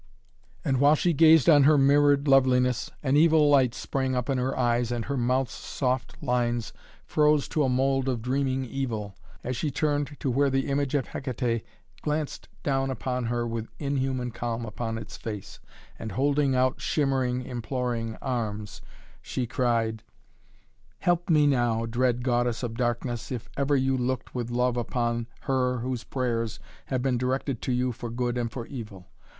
And 0.65 0.79
while 0.79 0.95
she 0.95 1.13
gazed 1.13 1.47
on 1.47 1.61
her 1.65 1.77
mirrored 1.77 2.27
loveliness, 2.27 2.89
an 3.03 3.15
evil 3.15 3.51
light 3.51 3.75
sprang 3.75 4.15
up 4.15 4.31
in 4.31 4.39
her 4.39 4.57
eyes 4.57 4.91
and 4.91 5.03
all 5.05 5.09
her 5.09 5.15
mouth's 5.17 5.53
soft 5.53 6.23
lines 6.23 6.73
froze 7.05 7.47
to 7.49 7.61
a 7.61 7.69
mould 7.69 8.09
of 8.09 8.23
dreaming 8.23 8.65
evil, 8.65 9.13
as 9.43 9.55
she 9.55 9.69
turned 9.69 10.17
to 10.19 10.31
where 10.31 10.49
the 10.49 10.69
image 10.69 10.95
of 10.95 11.09
Hekaté 11.09 11.61
gazed 12.03 12.47
down 12.63 12.89
upon 12.89 13.25
her 13.25 13.45
with 13.45 13.69
inhuman 13.77 14.31
calm 14.31 14.65
upon 14.65 14.97
its 14.97 15.17
face, 15.17 15.59
and, 15.99 16.13
holding 16.13 16.55
out 16.55 16.81
shimmering, 16.81 17.43
imploring 17.45 18.17
arms, 18.23 18.81
she 19.21 19.45
cried: 19.45 20.01
"Help 21.01 21.29
me 21.29 21.45
now, 21.45 21.85
dread 21.85 22.23
goddess 22.23 22.63
of 22.63 22.73
darkness, 22.73 23.31
if 23.31 23.47
ever 23.55 23.75
you 23.75 23.95
looked 23.95 24.33
with 24.33 24.49
love 24.49 24.77
upon 24.77 25.27
her 25.41 25.77
whose 25.81 26.03
prayers 26.03 26.59
have 26.87 27.03
been 27.03 27.19
directed 27.19 27.61
to 27.61 27.71
you 27.71 27.91
for 27.91 28.09
good 28.09 28.35
and 28.35 28.51
for 28.51 28.65
evil. 28.65 29.05